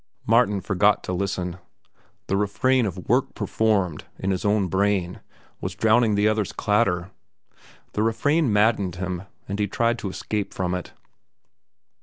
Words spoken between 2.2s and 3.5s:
The refrain of "Work